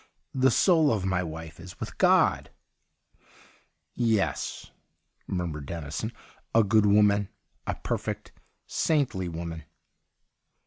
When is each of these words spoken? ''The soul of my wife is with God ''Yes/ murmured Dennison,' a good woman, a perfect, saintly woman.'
''The 0.33 0.49
soul 0.49 0.91
of 0.91 1.05
my 1.05 1.21
wife 1.21 1.59
is 1.59 1.79
with 1.79 1.99
God 1.99 2.49
''Yes/ 4.17 4.71
murmured 5.27 5.67
Dennison,' 5.67 6.11
a 6.55 6.63
good 6.63 6.87
woman, 6.87 7.29
a 7.67 7.75
perfect, 7.75 8.31
saintly 8.65 9.29
woman.' 9.29 9.63